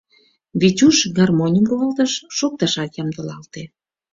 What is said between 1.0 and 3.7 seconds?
гармоньым руалтыш, шокташат ямдылалте.